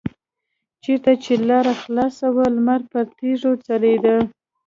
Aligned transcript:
چېرته 0.83 1.11
چې 1.23 1.33
لاره 1.47 1.73
خلاصه 1.81 2.25
وه 2.35 2.45
لمر 2.55 2.81
پر 2.91 3.05
تیږو 3.17 3.51
ځلیده. 3.65 4.15